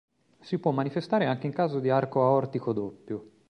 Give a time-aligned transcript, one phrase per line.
[0.39, 3.29] Si può manifestare anche in caso di arco aortico doppio.